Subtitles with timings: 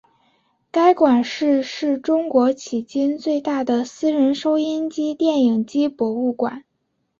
[0.71, 6.63] 该馆是是中国迄今最大的私人收音机电影机博物馆。